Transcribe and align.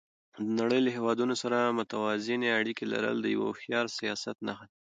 د 0.35 0.45
نړۍ 0.59 0.79
له 0.85 0.91
هېوادونو 0.97 1.35
سره 1.41 1.75
متوازنې 1.77 2.49
اړیکې 2.59 2.85
لرل 2.93 3.17
د 3.21 3.27
یو 3.35 3.41
هوښیار 3.47 3.85
سیاست 3.99 4.37
نښه 4.47 4.65
ده. 4.69 4.75